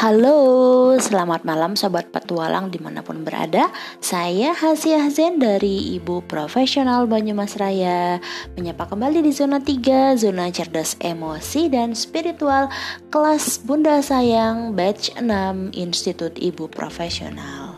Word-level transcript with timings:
Halo, 0.00 0.96
selamat 0.96 1.44
malam 1.44 1.76
Sobat 1.76 2.08
Petualang 2.08 2.72
di 2.72 2.80
mana 2.80 3.04
pun 3.04 3.20
berada. 3.20 3.68
Saya 4.00 4.56
Hasiah 4.56 5.12
Zen 5.12 5.36
dari 5.36 5.92
Ibu 6.00 6.24
Profesional 6.24 7.04
Banyumas 7.04 7.60
Raya. 7.60 8.16
Menyapa 8.56 8.88
kembali 8.88 9.20
di 9.20 9.28
zona 9.28 9.60
3, 9.60 10.16
zona 10.16 10.48
cerdas 10.48 10.96
emosi 11.04 11.68
dan 11.68 11.92
spiritual 11.92 12.72
Kelas 13.12 13.60
Bunda 13.60 14.00
Sayang, 14.00 14.72
batch 14.72 15.12
6, 15.20 15.76
Institut 15.76 16.32
Ibu 16.32 16.72
Profesional. 16.72 17.76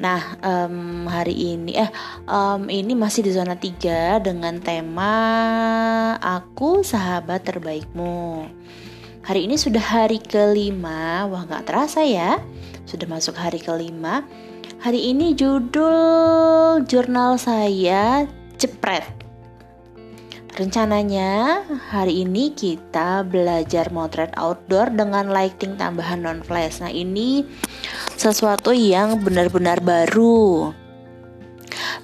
Nah, 0.00 0.40
um, 0.40 1.04
hari 1.04 1.36
ini 1.36 1.76
eh 1.76 1.92
um, 2.32 2.64
ini 2.72 2.96
masih 2.96 3.28
di 3.28 3.36
zona 3.36 3.60
3 3.60 4.24
dengan 4.24 4.56
tema 4.56 5.12
Aku 6.16 6.80
Sahabat 6.80 7.44
Terbaikmu. 7.44 8.48
Hari 9.20 9.44
ini 9.44 9.60
sudah 9.60 9.84
hari 9.84 10.16
kelima, 10.16 11.28
wah 11.28 11.44
nggak 11.44 11.68
terasa 11.68 12.00
ya, 12.00 12.40
sudah 12.88 13.04
masuk 13.04 13.36
hari 13.36 13.60
kelima. 13.60 14.24
Hari 14.80 15.12
ini 15.12 15.36
judul 15.36 16.80
jurnal 16.88 17.36
saya 17.36 18.24
jepret. 18.56 19.04
Rencananya 20.56 21.62
hari 21.92 22.24
ini 22.24 22.56
kita 22.56 23.20
belajar 23.28 23.92
motret 23.92 24.32
outdoor 24.40 24.88
dengan 24.88 25.28
lighting 25.28 25.76
tambahan 25.76 26.24
non 26.24 26.40
flash. 26.40 26.80
Nah 26.80 26.88
ini 26.88 27.44
sesuatu 28.16 28.72
yang 28.72 29.20
benar-benar 29.20 29.84
baru 29.84 30.72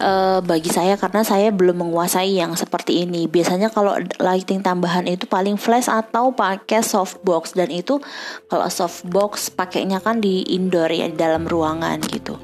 uh, 0.00 0.40
bagi 0.44 0.68
saya 0.72 0.96
karena 0.96 1.22
saya 1.24 1.48
belum 1.52 1.86
menguasai 1.86 2.36
yang 2.36 2.56
seperti 2.56 3.04
ini. 3.04 3.28
Biasanya 3.28 3.72
kalau 3.72 3.96
lighting 4.20 4.60
tambahan 4.60 5.04
itu 5.08 5.24
paling 5.28 5.56
flash 5.60 5.88
atau 5.88 6.32
pakai 6.32 6.80
softbox 6.80 7.56
dan 7.56 7.72
itu 7.72 8.00
kalau 8.48 8.68
softbox 8.68 9.52
pakainya 9.52 10.00
kan 10.00 10.20
di 10.20 10.44
indoor 10.52 10.88
ya 10.92 11.08
di 11.08 11.16
dalam 11.16 11.44
ruangan 11.44 12.00
gitu. 12.08 12.36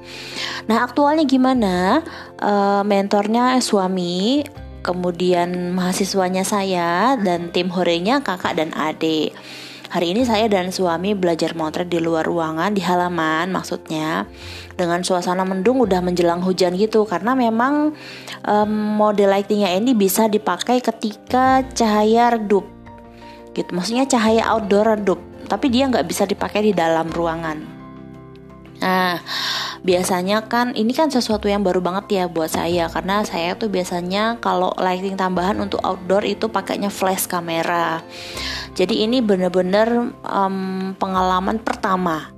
Nah 0.68 0.84
aktualnya 0.84 1.24
gimana? 1.24 2.04
Uh, 2.42 2.82
mentornya 2.82 3.62
suami, 3.62 4.42
kemudian 4.82 5.72
mahasiswanya 5.72 6.42
saya 6.42 7.14
dan 7.16 7.54
tim 7.54 7.70
horenya 7.70 8.20
kakak 8.20 8.58
dan 8.58 8.74
adik. 8.74 9.32
Hari 9.92 10.16
ini 10.16 10.24
saya 10.24 10.48
dan 10.48 10.72
suami 10.72 11.12
belajar 11.12 11.52
motret 11.52 11.92
di 11.92 12.00
luar 12.00 12.24
ruangan 12.24 12.72
di 12.72 12.80
halaman 12.80 13.52
maksudnya. 13.52 14.24
Dengan 14.72 15.04
suasana 15.04 15.44
mendung 15.44 15.84
udah 15.84 16.00
menjelang 16.00 16.40
hujan 16.40 16.72
gitu 16.80 17.04
karena 17.04 17.36
memang 17.36 17.92
um, 18.48 18.72
model 18.96 19.28
lightingnya 19.28 19.76
ini 19.76 19.92
bisa 19.92 20.32
dipakai 20.32 20.80
ketika 20.80 21.60
cahaya 21.76 22.40
redup. 22.40 22.64
Gitu 23.52 23.68
maksudnya 23.68 24.08
cahaya 24.08 24.48
outdoor 24.48 24.96
redup 24.96 25.20
tapi 25.52 25.68
dia 25.68 25.84
nggak 25.84 26.08
bisa 26.08 26.24
dipakai 26.24 26.64
di 26.64 26.72
dalam 26.72 27.12
ruangan 27.12 27.81
nah 28.82 29.22
biasanya 29.86 30.46
kan 30.46 30.74
ini 30.74 30.90
kan 30.94 31.10
sesuatu 31.10 31.46
yang 31.46 31.62
baru 31.62 31.78
banget 31.78 32.22
ya 32.22 32.24
buat 32.26 32.50
saya 32.50 32.90
karena 32.90 33.22
saya 33.22 33.54
tuh 33.54 33.70
biasanya 33.70 34.42
kalau 34.42 34.74
lighting 34.78 35.14
tambahan 35.14 35.58
untuk 35.58 35.82
outdoor 35.82 36.26
itu 36.26 36.50
pakainya 36.50 36.90
flash 36.90 37.30
kamera. 37.30 38.02
Jadi 38.74 39.04
ini 39.04 39.22
bener-bener 39.22 40.14
um, 40.26 40.94
pengalaman 40.98 41.62
pertama. 41.62 42.34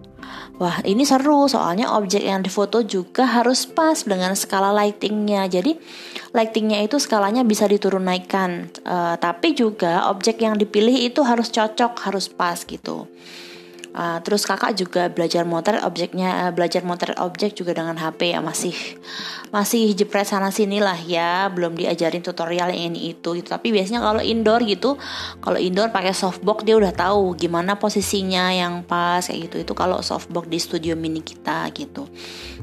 Wah 0.55 0.79
ini 0.87 1.03
seru 1.03 1.51
soalnya 1.51 1.99
objek 1.99 2.23
yang 2.23 2.39
difoto 2.39 2.79
juga 2.87 3.27
harus 3.27 3.67
pas 3.67 4.07
dengan 4.07 4.39
skala 4.39 4.71
lightingnya. 4.71 5.51
Jadi 5.51 5.75
lightingnya 6.31 6.87
itu 6.87 7.03
skalanya 7.03 7.43
bisa 7.43 7.67
diturun 7.67 8.07
naikkan 8.07 8.71
uh, 8.87 9.19
Tapi 9.19 9.59
juga 9.59 10.07
objek 10.15 10.39
yang 10.47 10.55
dipilih 10.55 11.11
itu 11.11 11.27
harus 11.27 11.51
cocok, 11.51 11.99
harus 12.07 12.31
pas 12.31 12.63
gitu 12.63 13.11
Uh, 13.95 14.19
terus 14.27 14.43
kakak 14.43 14.75
juga 14.75 15.07
belajar 15.07 15.47
motor 15.47 15.79
objeknya 15.87 16.47
uh, 16.47 16.53
belajar 16.53 16.83
motor 16.83 17.15
objek 17.23 17.55
juga 17.55 17.79
dengan 17.79 17.95
HP 17.95 18.35
ya 18.35 18.43
masih 18.43 18.75
masih 19.55 19.95
jepret 19.95 20.27
sana 20.27 20.51
sini 20.51 20.83
lah 20.83 20.99
ya 20.99 21.47
belum 21.47 21.79
diajarin 21.79 22.19
tutorial 22.19 22.75
yang 22.75 22.91
ini 22.91 23.15
itu 23.15 23.39
gitu. 23.39 23.55
tapi 23.55 23.71
biasanya 23.71 24.03
kalau 24.03 24.19
indoor 24.19 24.67
gitu 24.67 24.99
kalau 25.39 25.63
indoor 25.63 25.95
pakai 25.95 26.11
softbox 26.11 26.67
dia 26.67 26.75
udah 26.75 26.91
tahu 26.91 27.39
gimana 27.39 27.79
posisinya 27.79 28.51
yang 28.51 28.83
pas 28.83 29.23
kayak 29.23 29.47
gitu. 29.47 29.57
Itu 29.63 29.73
kalau 29.79 30.03
softbox 30.03 30.51
di 30.51 30.59
studio 30.59 30.99
mini 30.99 31.23
kita 31.23 31.71
gitu. 31.71 32.11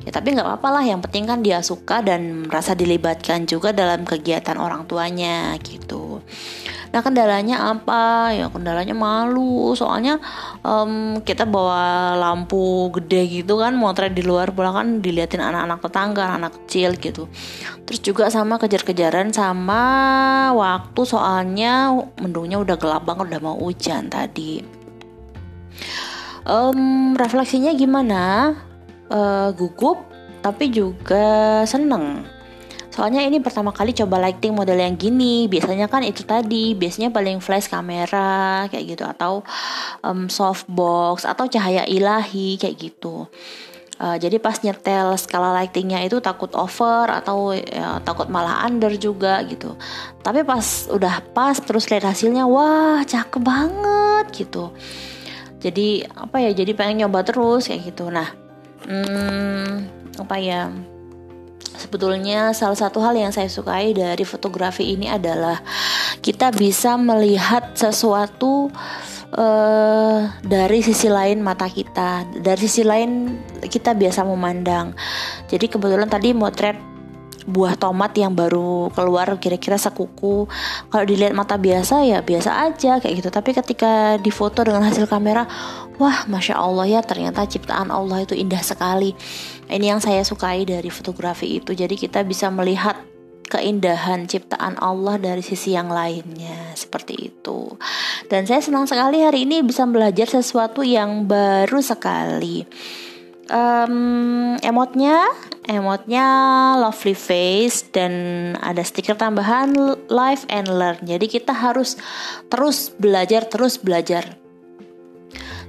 Ya 0.03 0.11
tapi 0.11 0.35
nggak 0.35 0.43
apa-apa 0.43 0.81
lah 0.81 0.83
yang 0.83 0.99
penting 0.99 1.31
kan 1.31 1.39
dia 1.39 1.63
suka 1.63 2.03
dan 2.03 2.51
merasa 2.51 2.75
dilibatkan 2.75 3.47
juga 3.47 3.71
dalam 3.71 4.03
kegiatan 4.03 4.59
orang 4.59 4.83
tuanya 4.83 5.55
gitu 5.63 6.19
Nah 6.91 6.99
kendalanya 6.99 7.71
apa? 7.71 8.35
Ya 8.35 8.51
kendalanya 8.51 8.91
malu. 8.91 9.71
Soalnya 9.73 10.19
um, 10.63 11.23
kita 11.23 11.47
bawa 11.47 12.13
lampu 12.19 12.91
gede 12.99 13.41
gitu 13.41 13.63
kan, 13.63 13.75
motret 13.75 14.11
di 14.11 14.23
luar 14.23 14.51
pulang 14.51 14.75
kan 14.75 14.87
diliatin 14.99 15.39
anak-anak 15.39 15.79
tetangga, 15.79 16.25
anak 16.35 16.51
kecil 16.63 16.95
gitu. 16.99 17.31
Terus 17.87 17.99
juga 18.03 18.27
sama 18.27 18.59
kejar-kejaran 18.59 19.31
sama 19.31 19.81
waktu 20.51 21.01
soalnya 21.07 21.95
mendungnya 22.19 22.59
udah 22.59 22.75
gelap 22.75 23.07
banget, 23.07 23.35
udah 23.35 23.41
mau 23.41 23.55
hujan 23.55 24.11
tadi. 24.11 24.59
Um, 26.43 27.15
refleksinya 27.15 27.71
gimana? 27.71 28.53
Uh, 29.11 29.51
gugup 29.55 30.07
tapi 30.41 30.73
juga 30.73 31.61
seneng 31.67 32.25
Soalnya 32.91 33.23
ini 33.23 33.39
pertama 33.39 33.71
kali 33.71 33.95
coba 33.95 34.19
lighting 34.19 34.51
model 34.51 34.75
yang 34.75 34.99
gini. 34.99 35.47
Biasanya 35.47 35.87
kan 35.87 36.03
itu 36.03 36.27
tadi, 36.27 36.75
biasanya 36.75 37.07
paling 37.07 37.39
flash 37.39 37.71
kamera 37.71 38.67
kayak 38.67 38.83
gitu 38.83 39.03
atau 39.07 39.47
um, 40.03 40.27
softbox 40.27 41.23
atau 41.23 41.47
cahaya 41.47 41.87
ilahi 41.87 42.59
kayak 42.59 42.75
gitu. 42.75 43.31
Uh, 44.01 44.17
jadi 44.17 44.41
pas 44.41 44.57
nyetel 44.65 45.13
skala 45.13 45.53
lightingnya 45.61 46.01
itu 46.01 46.17
takut 46.19 46.49
over 46.57 47.05
atau 47.05 47.53
ya, 47.53 48.01
takut 48.01 48.27
malah 48.27 48.65
under 48.67 48.91
juga 48.99 49.39
gitu. 49.47 49.77
Tapi 50.19 50.43
pas 50.43 50.89
udah 50.91 51.21
pas 51.31 51.55
terus 51.63 51.87
lihat 51.87 52.11
hasilnya, 52.11 52.43
wah 52.43 52.99
cakep 53.07 53.39
banget 53.39 54.25
gitu. 54.35 54.73
Jadi 55.61 56.03
apa 56.11 56.41
ya? 56.43 56.51
Jadi 56.51 56.73
pengen 56.73 57.05
nyoba 57.05 57.21
terus 57.23 57.69
kayak 57.69 57.93
gitu. 57.93 58.09
Nah, 58.09 58.25
hmm, 58.89 59.69
apa 60.17 60.35
ya? 60.41 60.73
Sebetulnya 61.91 62.55
salah 62.55 62.79
satu 62.79 63.03
hal 63.03 63.19
yang 63.19 63.35
saya 63.35 63.51
sukai 63.51 63.91
dari 63.91 64.23
fotografi 64.23 64.95
ini 64.95 65.11
adalah 65.11 65.59
kita 66.23 66.47
bisa 66.55 66.95
melihat 66.95 67.75
sesuatu 67.75 68.71
uh, 69.35 70.23
dari 70.39 70.79
sisi 70.79 71.11
lain 71.11 71.43
mata 71.43 71.67
kita, 71.67 72.23
dari 72.39 72.63
sisi 72.63 72.87
lain 72.87 73.35
kita 73.59 73.91
biasa 73.91 74.23
memandang. 74.23 74.95
Jadi 75.51 75.67
kebetulan 75.67 76.07
tadi 76.07 76.31
motret 76.31 76.79
buah 77.47 77.77
tomat 77.77 78.13
yang 78.17 78.33
baru 78.33 78.89
keluar 78.93 79.37
kira-kira 79.41 79.77
sekuku. 79.77 80.45
Kalau 80.89 81.05
dilihat 81.05 81.33
mata 81.33 81.57
biasa 81.57 82.05
ya 82.05 82.21
biasa 82.21 82.69
aja 82.69 83.01
kayak 83.01 83.15
gitu. 83.21 83.29
Tapi 83.33 83.51
ketika 83.55 84.17
difoto 84.21 84.61
dengan 84.65 84.85
hasil 84.85 85.09
kamera 85.09 85.45
wah 86.01 86.25
masya 86.25 86.57
Allah 86.57 86.89
ya 86.89 87.01
ternyata 87.05 87.45
ciptaan 87.45 87.89
Allah 87.89 88.25
itu 88.25 88.33
indah 88.37 88.61
sekali. 88.61 89.13
Ini 89.71 89.95
yang 89.97 90.01
saya 90.03 90.25
sukai 90.25 90.67
dari 90.67 90.89
fotografi 90.91 91.61
itu. 91.61 91.71
Jadi 91.71 91.95
kita 91.95 92.25
bisa 92.27 92.51
melihat 92.51 92.97
keindahan 93.51 94.23
ciptaan 94.31 94.79
Allah 94.79 95.19
dari 95.19 95.43
sisi 95.43 95.75
yang 95.75 95.91
lainnya. 95.91 96.71
Seperti 96.73 97.31
itu. 97.31 97.75
Dan 98.31 98.47
saya 98.47 98.63
senang 98.63 98.87
sekali 98.87 99.19
hari 99.19 99.43
ini 99.43 99.59
bisa 99.59 99.83
belajar 99.83 100.27
sesuatu 100.31 100.79
yang 100.81 101.27
baru 101.27 101.83
sekali. 101.83 102.63
Um, 103.51 104.55
emotnya 104.63 105.27
emotnya 105.69 106.25
lovely 106.81 107.13
face 107.13 107.85
dan 107.93 108.13
ada 108.61 108.81
stiker 108.81 109.13
tambahan 109.13 109.73
live 110.09 110.43
and 110.49 110.65
learn 110.69 110.97
jadi 111.05 111.25
kita 111.29 111.53
harus 111.53 111.97
terus 112.49 112.89
belajar 112.89 113.45
terus 113.45 113.77
belajar 113.77 114.37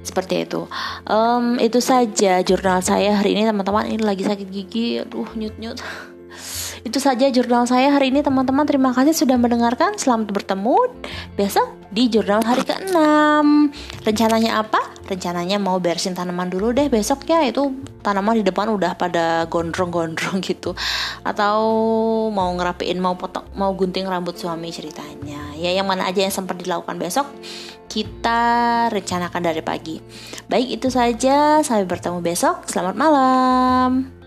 seperti 0.01 0.49
itu 0.49 0.65
um, 1.05 1.61
itu 1.61 1.77
saja 1.79 2.41
jurnal 2.41 2.81
saya 2.81 3.15
hari 3.21 3.37
ini 3.37 3.45
teman-teman 3.45 3.87
ini 3.87 4.03
lagi 4.03 4.25
sakit 4.25 4.47
gigi 4.49 4.99
aduh 4.99 5.29
nyut 5.37 5.55
nyut 5.61 5.77
itu 6.87 6.99
saja 6.99 7.31
jurnal 7.31 7.63
saya 7.63 7.95
hari 7.95 8.11
ini 8.11 8.19
teman-teman. 8.19 8.67
Terima 8.67 8.91
kasih 8.91 9.15
sudah 9.15 9.39
mendengarkan. 9.39 9.95
Selamat 9.95 10.35
bertemu 10.35 10.91
besok 11.39 11.71
di 11.95 12.11
jurnal 12.11 12.43
hari 12.43 12.67
ke-6. 12.67 12.91
Rencananya 14.03 14.59
apa? 14.59 14.83
Rencananya 15.07 15.63
mau 15.63 15.79
bersin 15.79 16.11
tanaman 16.11 16.51
dulu 16.51 16.75
deh 16.75 16.91
besok 16.91 17.23
ya. 17.23 17.39
Itu 17.47 17.71
tanaman 18.03 18.37
di 18.37 18.45
depan 18.45 18.69
udah 18.69 18.99
pada 18.99 19.47
gondrong-gondrong 19.47 20.43
gitu. 20.49 20.75
Atau 21.23 21.57
mau 22.29 22.51
ngerapiin, 22.53 22.99
mau 22.99 23.15
potong, 23.15 23.47
mau 23.55 23.71
gunting 23.73 24.05
rambut 24.05 24.35
suami 24.35 24.69
ceritanya. 24.69 25.55
Ya 25.55 25.71
yang 25.71 25.87
mana 25.87 26.11
aja 26.11 26.21
yang 26.21 26.33
sempat 26.35 26.59
dilakukan 26.59 26.99
besok 26.99 27.25
kita 27.93 28.89
rencanakan 28.89 29.41
dari 29.45 29.61
pagi. 29.61 30.01
Baik 30.49 30.81
itu 30.81 30.89
saja, 30.89 31.61
sampai 31.61 31.85
bertemu 31.85 32.25
besok. 32.25 32.65
Selamat 32.65 32.97
malam. 32.97 34.22